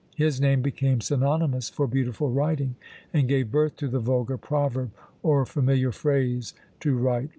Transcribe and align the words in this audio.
His 0.15 0.41
name 0.41 0.63
became 0.63 0.99
synonymous 0.99 1.69
for 1.69 1.85
beautiful 1.85 2.31
writing, 2.31 2.73
and 3.13 3.27
gave 3.27 3.51
birth 3.51 3.75
to 3.75 3.87
the 3.87 3.99
vulgar 3.99 4.35
proverb 4.39 4.89
or 5.21 5.45
familiar 5.45 5.91
phrase 5.91 6.55
to 6.79 6.93
write 6.93 6.97
like 7.03 7.11
an 7.11 7.19
angel! 7.25 7.29